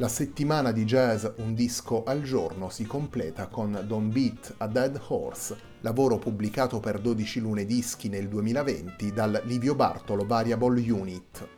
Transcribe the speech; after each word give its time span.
La 0.00 0.08
settimana 0.08 0.72
di 0.72 0.86
jazz 0.86 1.26
Un 1.36 1.52
disco 1.52 2.04
al 2.04 2.22
giorno 2.22 2.70
si 2.70 2.86
completa 2.86 3.48
con 3.48 3.84
Don't 3.86 4.10
Beat 4.10 4.54
a 4.56 4.66
Dead 4.66 4.98
Horse, 5.08 5.54
lavoro 5.80 6.16
pubblicato 6.16 6.80
per 6.80 6.98
12 6.98 7.40
lunedischi 7.40 8.08
nel 8.08 8.26
2020 8.26 9.12
dal 9.12 9.42
Livio 9.44 9.74
Bartolo 9.74 10.24
Variable 10.24 10.90
Unit. 10.90 11.48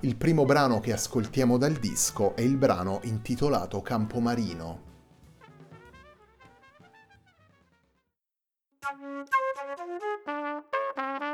Il 0.00 0.16
primo 0.16 0.46
brano 0.46 0.80
che 0.80 0.94
ascoltiamo 0.94 1.58
dal 1.58 1.74
disco 1.74 2.34
è 2.34 2.40
il 2.40 2.56
brano 2.56 3.00
intitolato 3.02 3.82
Campomarino. 3.82 4.90
Thank 10.94 11.22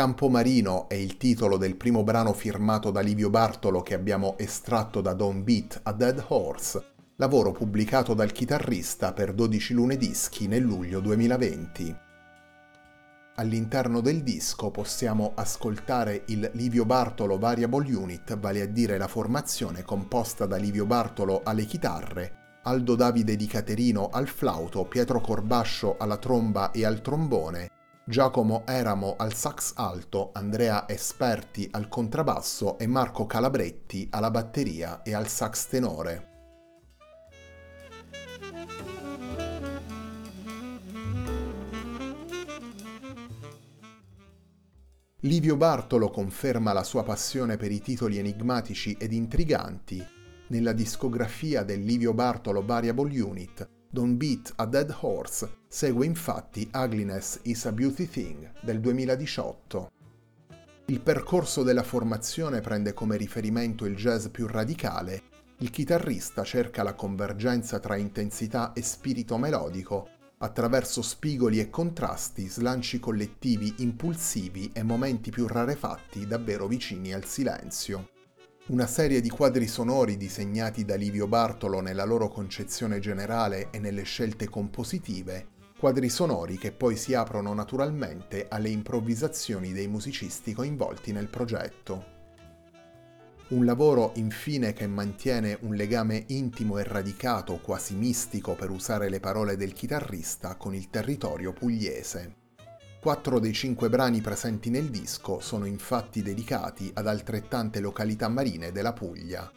Campomarino 0.00 0.88
è 0.88 0.94
il 0.94 1.18
titolo 1.18 1.58
del 1.58 1.76
primo 1.76 2.02
brano 2.02 2.32
firmato 2.32 2.90
da 2.90 3.00
Livio 3.00 3.28
Bartolo 3.28 3.82
che 3.82 3.92
abbiamo 3.92 4.38
estratto 4.38 5.02
da 5.02 5.12
Don't 5.12 5.42
Beat 5.42 5.80
a 5.82 5.92
Dead 5.92 6.24
Horse, 6.28 6.82
lavoro 7.16 7.52
pubblicato 7.52 8.14
dal 8.14 8.32
chitarrista 8.32 9.12
per 9.12 9.34
12 9.34 9.74
lune 9.74 9.98
dischi 9.98 10.46
nel 10.46 10.62
luglio 10.62 11.00
2020. 11.00 11.94
All'interno 13.34 14.00
del 14.00 14.22
disco 14.22 14.70
possiamo 14.70 15.32
ascoltare 15.34 16.22
il 16.28 16.50
Livio 16.54 16.86
Bartolo 16.86 17.38
Variable 17.38 17.94
Unit, 17.94 18.38
vale 18.38 18.62
a 18.62 18.66
dire 18.66 18.96
la 18.96 19.06
formazione 19.06 19.82
composta 19.82 20.46
da 20.46 20.56
Livio 20.56 20.86
Bartolo 20.86 21.42
alle 21.44 21.66
chitarre, 21.66 22.60
Aldo 22.62 22.94
Davide 22.94 23.36
di 23.36 23.46
Caterino 23.46 24.08
al 24.10 24.28
flauto, 24.28 24.86
Pietro 24.86 25.20
Corbascio 25.20 25.98
alla 25.98 26.16
tromba 26.16 26.70
e 26.70 26.86
al 26.86 27.02
trombone, 27.02 27.68
Giacomo 28.10 28.64
Eramo 28.66 29.14
al 29.16 29.34
sax 29.34 29.74
alto, 29.76 30.30
Andrea 30.32 30.88
Esperti 30.88 31.68
al 31.70 31.88
contrabbasso 31.88 32.76
e 32.76 32.88
Marco 32.88 33.24
Calabretti 33.24 34.08
alla 34.10 34.32
batteria 34.32 35.02
e 35.02 35.14
al 35.14 35.28
sax 35.28 35.68
tenore. 35.68 36.28
Livio 45.20 45.56
Bartolo 45.56 46.10
conferma 46.10 46.72
la 46.72 46.82
sua 46.82 47.04
passione 47.04 47.56
per 47.56 47.70
i 47.70 47.80
titoli 47.80 48.18
enigmatici 48.18 48.96
ed 48.98 49.12
intriganti 49.12 50.04
nella 50.48 50.72
discografia 50.72 51.62
del 51.62 51.84
Livio 51.84 52.12
Bartolo 52.12 52.64
Variable 52.64 53.20
Unit, 53.20 53.79
Don't 53.92 54.14
Beat 54.14 54.52
a 54.54 54.66
Dead 54.66 54.96
Horse 55.00 55.62
segue 55.66 56.06
infatti 56.06 56.70
Ugliness 56.72 57.40
is 57.42 57.64
a 57.66 57.72
Beauty 57.72 58.06
Thing 58.06 58.52
del 58.60 58.78
2018. 58.78 59.90
Il 60.86 61.00
percorso 61.00 61.64
della 61.64 61.82
formazione 61.82 62.60
prende 62.60 62.94
come 62.94 63.16
riferimento 63.16 63.86
il 63.86 63.96
jazz 63.96 64.28
più 64.28 64.46
radicale, 64.46 65.22
il 65.58 65.70
chitarrista 65.70 66.44
cerca 66.44 66.84
la 66.84 66.94
convergenza 66.94 67.80
tra 67.80 67.96
intensità 67.96 68.72
e 68.74 68.82
spirito 68.82 69.36
melodico 69.38 70.08
attraverso 70.38 71.02
spigoli 71.02 71.58
e 71.58 71.68
contrasti, 71.68 72.46
slanci 72.46 73.00
collettivi 73.00 73.74
impulsivi 73.78 74.70
e 74.72 74.84
momenti 74.84 75.30
più 75.30 75.48
rarefatti 75.48 76.28
davvero 76.28 76.68
vicini 76.68 77.12
al 77.12 77.24
silenzio 77.24 78.10
una 78.70 78.86
serie 78.86 79.20
di 79.20 79.28
quadri 79.30 79.66
sonori 79.66 80.16
disegnati 80.16 80.84
da 80.84 80.94
Livio 80.94 81.26
Bartolo 81.26 81.80
nella 81.80 82.04
loro 82.04 82.28
concezione 82.28 83.00
generale 83.00 83.70
e 83.72 83.80
nelle 83.80 84.04
scelte 84.04 84.48
compositive, 84.48 85.48
quadri 85.76 86.08
sonori 86.08 86.56
che 86.56 86.70
poi 86.70 86.96
si 86.96 87.12
aprono 87.12 87.52
naturalmente 87.52 88.46
alle 88.48 88.68
improvvisazioni 88.68 89.72
dei 89.72 89.88
musicisti 89.88 90.54
coinvolti 90.54 91.10
nel 91.10 91.26
progetto. 91.26 92.18
Un 93.48 93.64
lavoro 93.64 94.12
infine 94.14 94.72
che 94.72 94.86
mantiene 94.86 95.58
un 95.62 95.74
legame 95.74 96.26
intimo 96.28 96.78
e 96.78 96.84
radicato, 96.84 97.58
quasi 97.58 97.96
mistico 97.96 98.54
per 98.54 98.70
usare 98.70 99.08
le 99.08 99.18
parole 99.18 99.56
del 99.56 99.72
chitarrista, 99.72 100.54
con 100.54 100.76
il 100.76 100.90
territorio 100.90 101.52
pugliese. 101.52 102.39
Quattro 103.00 103.38
dei 103.38 103.54
cinque 103.54 103.88
brani 103.88 104.20
presenti 104.20 104.68
nel 104.68 104.90
disco 104.90 105.40
sono 105.40 105.64
infatti 105.64 106.20
dedicati 106.20 106.90
ad 106.92 107.06
altrettante 107.06 107.80
località 107.80 108.28
marine 108.28 108.72
della 108.72 108.92
Puglia. 108.92 109.50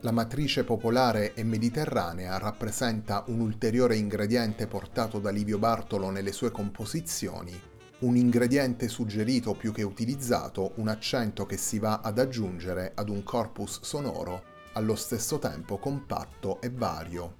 La 0.00 0.10
matrice 0.10 0.64
popolare 0.64 1.34
e 1.34 1.44
mediterranea 1.44 2.36
rappresenta 2.38 3.22
un 3.28 3.38
ulteriore 3.38 3.94
ingrediente 3.94 4.66
portato 4.66 5.20
da 5.20 5.30
Livio 5.30 5.58
Bartolo 5.58 6.10
nelle 6.10 6.32
sue 6.32 6.50
composizioni, 6.50 7.56
un 8.00 8.16
ingrediente 8.16 8.88
suggerito 8.88 9.54
più 9.54 9.70
che 9.70 9.84
utilizzato, 9.84 10.72
un 10.78 10.88
accento 10.88 11.46
che 11.46 11.58
si 11.58 11.78
va 11.78 12.00
ad 12.02 12.18
aggiungere 12.18 12.90
ad 12.96 13.08
un 13.08 13.22
corpus 13.22 13.82
sonoro 13.82 14.42
allo 14.72 14.96
stesso 14.96 15.38
tempo 15.38 15.78
compatto 15.78 16.60
e 16.60 16.70
vario. 16.70 17.39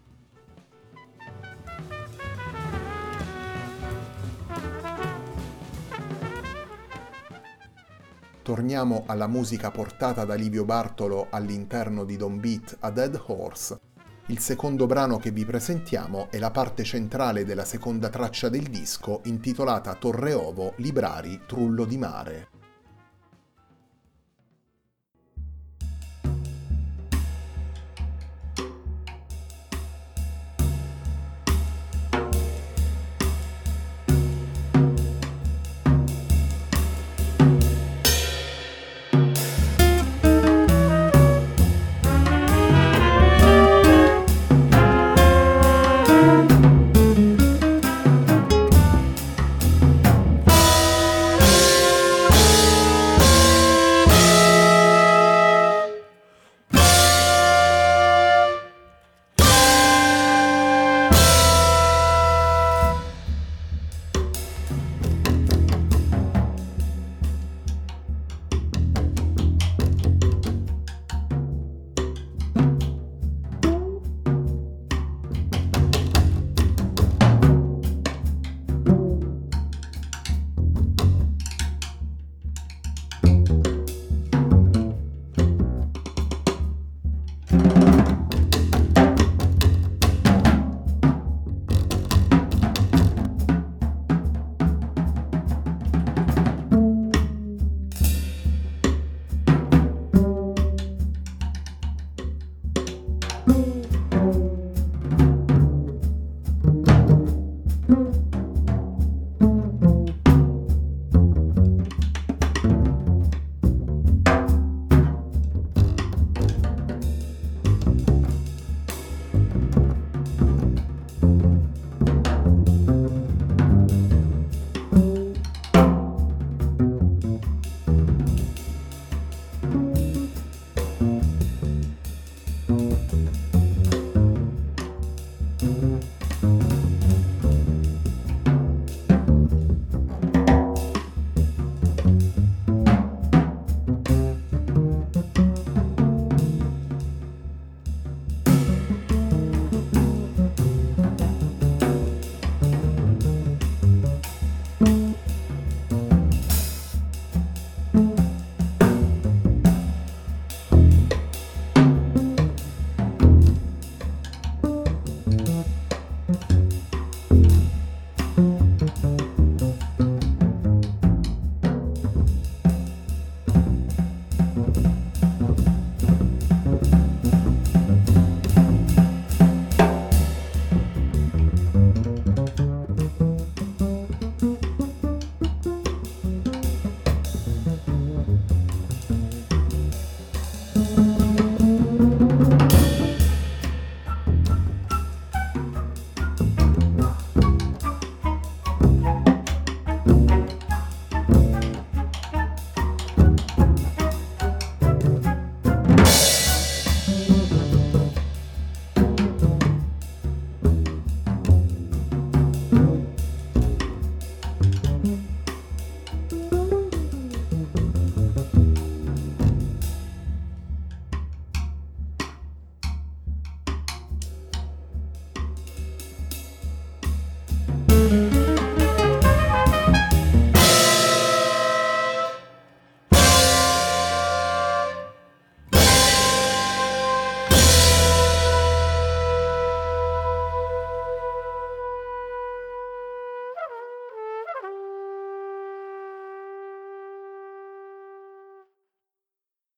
Torniamo 8.51 9.05
alla 9.07 9.29
musica 9.29 9.71
portata 9.71 10.25
da 10.25 10.35
Livio 10.35 10.65
Bartolo 10.65 11.29
all'interno 11.31 12.03
di 12.03 12.17
Don't 12.17 12.41
Beat 12.41 12.79
a 12.81 12.91
Dead 12.91 13.23
Horse. 13.27 13.79
Il 14.27 14.41
secondo 14.41 14.87
brano 14.87 15.19
che 15.19 15.31
vi 15.31 15.45
presentiamo 15.45 16.27
è 16.33 16.39
la 16.41 16.51
parte 16.51 16.83
centrale 16.83 17.45
della 17.45 17.65
seconda 17.65 18.09
traccia 18.09 18.49
del 18.49 18.65
disco 18.65 19.21
intitolata 19.27 19.95
Torreovo 19.95 20.73
Librari 20.79 21.43
Trullo 21.47 21.85
di 21.85 21.97
Mare. 21.97 22.49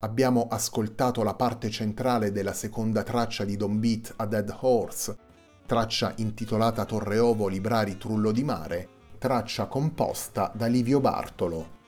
Abbiamo 0.05 0.49
ascoltato 0.51 1.23
la 1.23 1.35
parte 1.35 1.71
centrale 1.71 2.33
della 2.33 2.53
seconda 2.53 3.05
traccia 3.05 3.45
di 3.45 3.57
Don 3.57 3.79
Beat 3.79 4.15
a 4.17 4.27
Dead 4.27 4.53
Horse, 4.59 5.17
traccia 5.65 6.13
intitolata 6.17 6.85
Torreovo 6.85 7.47
Librari 7.47 7.97
Trullo 7.99 8.33
di 8.33 8.43
Mare, 8.43 8.89
traccia 9.19 9.67
composta 9.67 10.51
da 10.57 10.67
Livio 10.67 10.99
Bartolo. 10.99 11.79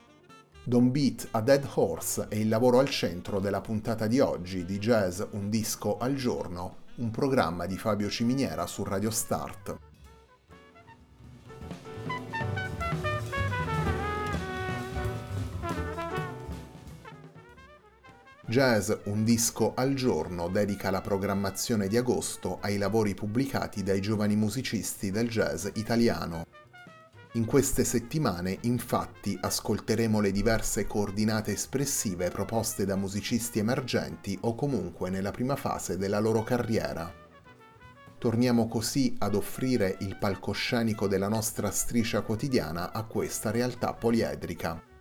Don't 0.63 0.91
Beat 0.91 1.27
a 1.31 1.41
Dead 1.41 1.67
Horse 1.73 2.29
è 2.29 2.35
il 2.35 2.47
lavoro 2.47 2.79
al 2.79 2.87
centro 2.87 3.41
della 3.41 3.59
puntata 3.59 4.07
di 4.07 4.21
oggi 4.21 4.63
di 4.63 4.79
Jazz 4.79 5.21
Un 5.31 5.49
disco 5.49 5.97
al 5.97 6.15
giorno, 6.15 6.83
un 6.95 7.11
programma 7.11 7.65
di 7.65 7.77
Fabio 7.77 8.07
Ciminiera 8.07 8.65
su 8.65 8.85
Radio 8.85 9.11
Start. 9.11 9.77
Jazz 18.47 18.91
Un 19.05 19.23
disco 19.23 19.73
al 19.73 19.95
giorno 19.95 20.49
dedica 20.49 20.91
la 20.91 21.01
programmazione 21.01 21.87
di 21.87 21.97
agosto 21.97 22.59
ai 22.61 22.77
lavori 22.77 23.15
pubblicati 23.15 23.81
dai 23.81 23.99
giovani 23.99 24.35
musicisti 24.35 25.09
del 25.09 25.27
jazz 25.27 25.67
italiano. 25.73 26.45
In 27.33 27.45
queste 27.45 27.83
settimane, 27.83 28.59
infatti, 28.61 29.35
ascolteremo 29.41 30.19
le 30.19 30.31
diverse 30.31 30.85
coordinate 30.85 31.53
espressive 31.53 32.29
proposte 32.29 32.85
da 32.85 32.95
musicisti 32.95 33.57
emergenti 33.57 34.37
o 34.41 34.53
comunque 34.53 35.09
nella 35.09 35.31
prima 35.31 35.55
fase 35.55 35.97
della 35.97 36.19
loro 36.19 36.43
carriera. 36.43 37.11
Torniamo 38.19 38.67
così 38.67 39.15
ad 39.17 39.33
offrire 39.33 39.97
il 40.01 40.17
palcoscenico 40.19 41.07
della 41.07 41.29
nostra 41.29 41.71
striscia 41.71 42.21
quotidiana 42.21 42.93
a 42.93 43.05
questa 43.05 43.49
realtà 43.49 43.93
poliedrica. 43.93 44.93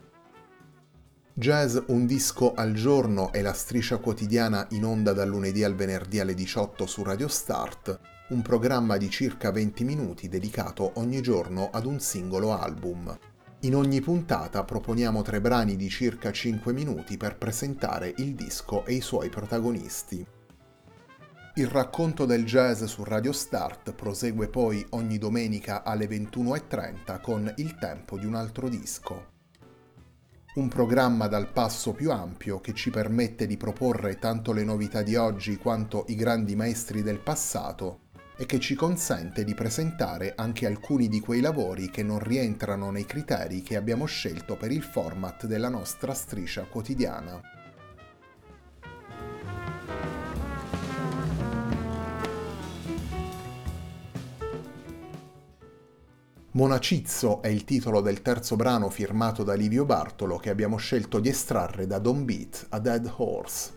Jazz 1.37 1.77
Un 1.87 2.07
disco 2.07 2.55
al 2.55 2.75
giorno 2.75 3.33
è 3.33 3.43
la 3.43 3.53
striscia 3.53 3.97
quotidiana 3.97 4.69
in 4.71 4.85
onda 4.85 5.13
dal 5.13 5.29
lunedì 5.29 5.65
al 5.65 5.75
venerdì 5.75 6.21
alle 6.21 6.33
18 6.33 6.87
su 6.87 7.03
Radio 7.03 7.27
Start, 7.27 7.99
un 8.29 8.41
programma 8.41 8.97
di 8.97 9.11
circa 9.11 9.51
20 9.51 9.83
minuti 9.83 10.29
dedicato 10.29 10.93
ogni 10.95 11.21
giorno 11.21 11.71
ad 11.73 11.87
un 11.87 11.99
singolo 11.99 12.57
album. 12.57 13.19
In 13.63 13.75
ogni 13.75 14.01
puntata 14.01 14.63
proponiamo 14.63 15.23
tre 15.23 15.41
brani 15.41 15.75
di 15.75 15.89
circa 15.89 16.31
5 16.31 16.73
minuti 16.73 17.17
per 17.17 17.37
presentare 17.37 18.15
il 18.19 18.37
disco 18.37 18.85
e 18.85 18.93
i 18.93 19.01
suoi 19.01 19.29
protagonisti. 19.29 20.25
Il 21.57 21.67
racconto 21.67 22.27
del 22.27 22.45
jazz 22.45 22.85
su 22.85 23.03
Radio 23.03 23.33
Start 23.33 23.93
prosegue 23.95 24.47
poi 24.47 24.87
ogni 24.91 25.19
domenica 25.19 25.83
alle 25.83 26.07
21.30 26.07 27.21
con 27.21 27.53
Il 27.57 27.75
tempo 27.75 28.19
di 28.19 28.25
un 28.25 28.37
altro 28.37 28.69
disco 28.69 29.33
un 30.55 30.69
programma 30.69 31.27
dal 31.27 31.49
passo 31.49 31.93
più 31.93 32.13
ampio 32.13 32.61
che 32.61 32.75
ci 32.75 32.91
permette 32.91 33.45
di 33.45 33.57
proporre 33.57 34.21
tanto 34.21 34.53
le 34.53 34.63
novità 34.63 35.03
di 35.03 35.17
oggi 35.17 35.57
quanto 35.57 36.05
i 36.09 36.15
grandi 36.15 36.55
maestri 36.55 37.03
del 37.03 37.19
passato 37.19 38.03
e 38.37 38.47
che 38.47 38.61
ci 38.61 38.77
consente 38.77 39.43
di 39.43 39.53
presentare 39.53 40.33
anche 40.37 40.67
alcuni 40.67 41.09
di 41.09 41.19
quei 41.19 41.41
lavori 41.41 41.91
che 41.91 42.05
non 42.05 42.21
rientrano 42.21 42.93
nei 42.93 43.05
criteri 43.05 43.63
che 43.63 43.75
abbiamo 43.75 44.05
scelto 44.05 44.57
per 44.57 44.71
il 44.71 44.83
format 44.83 45.47
della 45.47 45.69
nostra 45.69 46.15
striscia 46.15 46.63
quotidiana. 46.63 47.64
Monacizzo 56.57 57.43
è 57.43 57.49
il 57.49 57.65
titolo 57.65 58.01
del 58.01 58.23
terzo 58.23 58.55
brano 58.55 58.89
firmato 58.89 59.43
da 59.43 59.55
Livio 59.55 59.85
Bartolo 59.85 60.37
che 60.37 60.51
abbiamo 60.51 60.77
scelto 60.77 61.19
di 61.19 61.29
estrarre 61.29 61.89
da 61.89 61.99
Don't 61.99 62.23
Beat 62.23 62.67
a 62.69 62.79
Dead 62.79 63.13
Horse. 63.17 63.74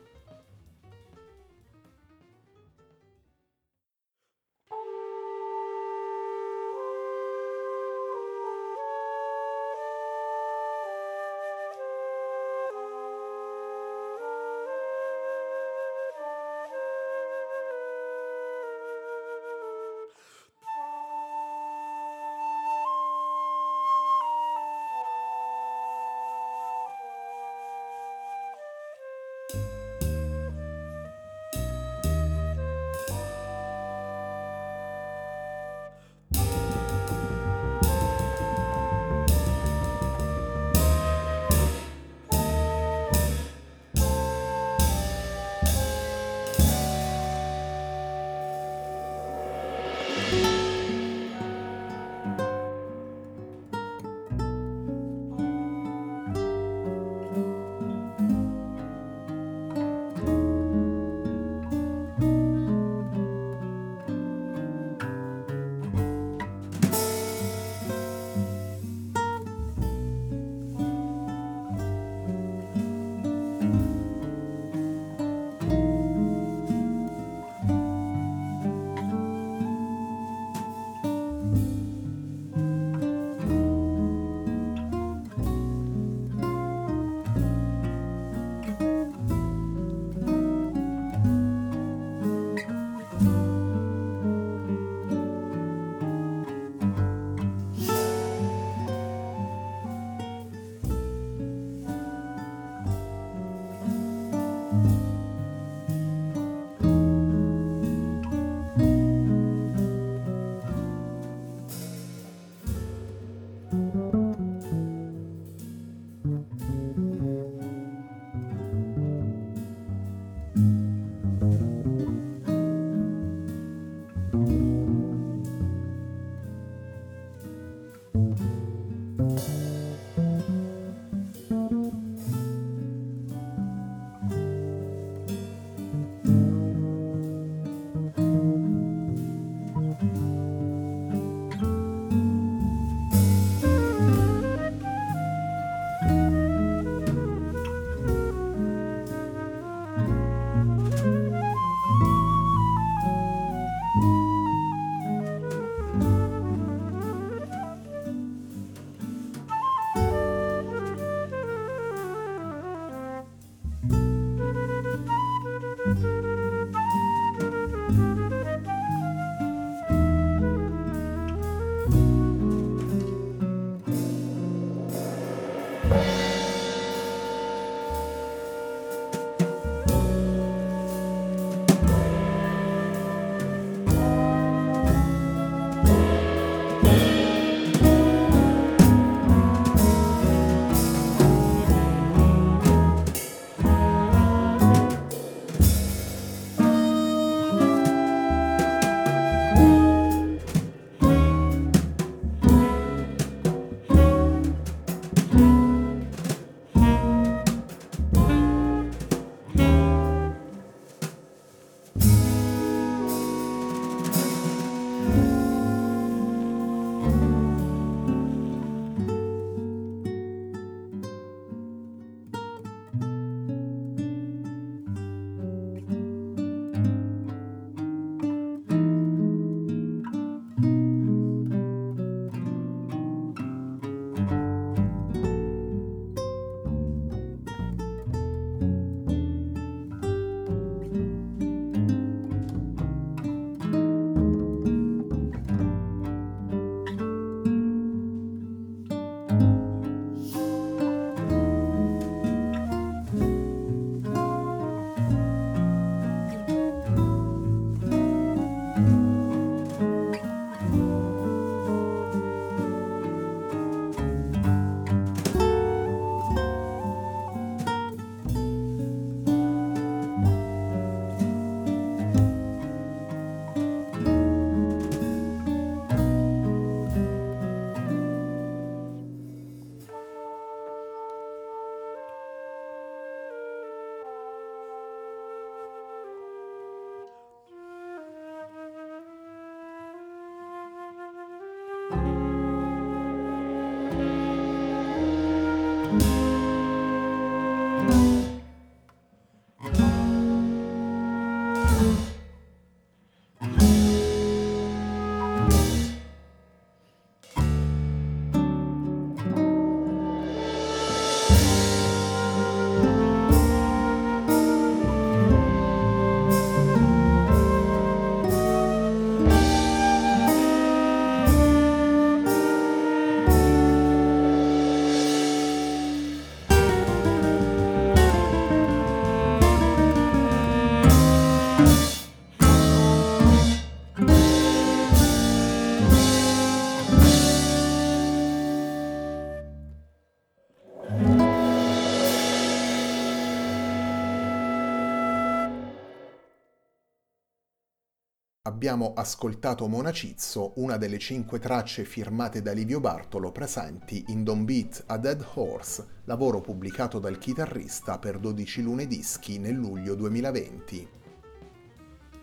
abbiamo 348.47 348.93
ascoltato 348.95 349.67
Mona 349.67 349.91
Cizzo, 349.91 350.53
una 350.55 350.77
delle 350.77 350.99
cinque 350.99 351.38
tracce 351.38 351.83
firmate 351.83 352.41
da 352.41 352.53
Livio 352.53 352.79
Bartolo 352.79 353.33
presenti 353.33 354.05
in 354.07 354.23
Don't 354.23 354.45
Beat 354.45 354.86
a 354.88 354.97
Dead 354.97 355.23
Horse, 355.33 355.86
lavoro 356.05 356.39
pubblicato 356.39 356.97
dal 356.97 357.17
chitarrista 357.17 357.99
per 357.99 358.19
12 358.19 358.62
lune 358.62 358.88
dischi 358.88 359.38
nel 359.38 359.55
luglio 359.55 359.95
2020. 359.95 360.88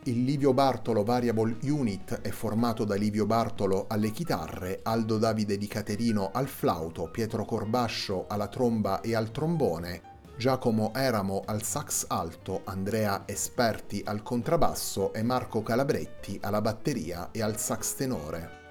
Il 0.05 0.25
Livio 0.25 0.55
Bartolo 0.55 1.05
Variable 1.05 1.59
Unit 1.65 2.21
è 2.23 2.31
formato 2.31 2.85
da 2.85 2.95
Livio 2.95 3.27
Bartolo 3.27 3.85
alle 3.87 4.11
chitarre, 4.11 4.81
Aldo 4.83 5.19
Davide 5.19 5.59
Di 5.59 5.67
Caterino 5.67 6.31
al 6.33 6.49
flauto, 6.49 7.11
Pietro 7.11 7.45
Corbascio 7.45 8.25
alla 8.29 8.49
tromba 8.49 9.03
e 9.03 9.15
al 9.15 9.31
trombone, 9.31 10.14
Giacomo 10.37 10.93
Eramo 10.95 11.43
al 11.47 11.63
sax 11.63 12.07
alto, 12.09 12.63
Andrea 12.65 13.23
Esperti 13.25 14.03
al 14.05 14.23
contrabbasso 14.23 15.13
e 15.13 15.23
Marco 15.23 15.63
Calabretti 15.63 16.39
alla 16.43 16.61
batteria 16.61 17.29
e 17.31 17.41
al 17.41 17.57
sax 17.57 17.95
tenore. 17.95 18.63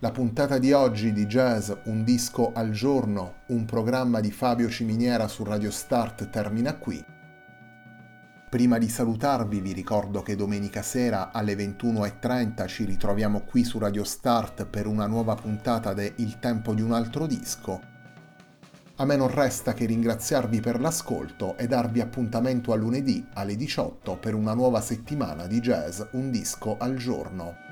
La 0.00 0.10
puntata 0.10 0.58
di 0.58 0.72
oggi 0.72 1.12
di 1.12 1.26
Jazz 1.26 1.70
Un 1.84 2.02
disco 2.02 2.50
al 2.52 2.72
giorno, 2.72 3.42
un 3.48 3.64
programma 3.64 4.18
di 4.20 4.32
Fabio 4.32 4.68
Ciminiera 4.68 5.28
su 5.28 5.44
Radio 5.44 5.70
Start 5.70 6.30
termina 6.30 6.76
qui. 6.76 7.16
Prima 8.48 8.78
di 8.78 8.88
salutarvi 8.88 9.60
vi 9.60 9.72
ricordo 9.74 10.22
che 10.22 10.34
domenica 10.34 10.80
sera 10.80 11.32
alle 11.32 11.54
21.30 11.54 12.66
ci 12.66 12.84
ritroviamo 12.86 13.42
qui 13.42 13.62
su 13.62 13.78
Radio 13.78 14.04
Start 14.04 14.64
per 14.64 14.86
una 14.86 15.06
nuova 15.06 15.34
puntata 15.34 15.92
de 15.92 16.14
Il 16.16 16.38
tempo 16.38 16.72
di 16.72 16.80
un 16.80 16.92
altro 16.92 17.26
disco. 17.26 17.78
A 18.96 19.04
me 19.04 19.16
non 19.16 19.28
resta 19.28 19.74
che 19.74 19.84
ringraziarvi 19.84 20.60
per 20.60 20.80
l'ascolto 20.80 21.58
e 21.58 21.66
darvi 21.66 22.00
appuntamento 22.00 22.72
a 22.72 22.76
lunedì 22.76 23.22
alle 23.34 23.54
18 23.54 24.16
per 24.16 24.32
una 24.34 24.54
nuova 24.54 24.80
settimana 24.80 25.46
di 25.46 25.60
jazz 25.60 26.00
Un 26.12 26.30
disco 26.30 26.78
al 26.78 26.94
giorno. 26.96 27.67